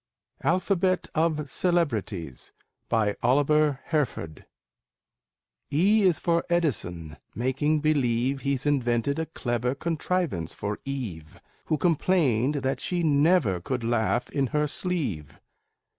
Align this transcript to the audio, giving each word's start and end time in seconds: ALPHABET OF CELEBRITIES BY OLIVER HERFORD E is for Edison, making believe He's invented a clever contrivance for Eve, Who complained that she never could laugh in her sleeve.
ALPHABET 0.43 1.09
OF 1.13 1.47
CELEBRITIES 1.47 2.53
BY 2.89 3.15
OLIVER 3.21 3.81
HERFORD 3.83 4.47
E 5.71 6.01
is 6.01 6.17
for 6.17 6.43
Edison, 6.49 7.17
making 7.35 7.81
believe 7.81 8.41
He's 8.41 8.65
invented 8.65 9.19
a 9.19 9.27
clever 9.27 9.75
contrivance 9.75 10.55
for 10.55 10.79
Eve, 10.85 11.39
Who 11.65 11.77
complained 11.77 12.55
that 12.63 12.79
she 12.79 13.03
never 13.03 13.61
could 13.61 13.83
laugh 13.83 14.27
in 14.31 14.47
her 14.47 14.65
sleeve. 14.65 15.39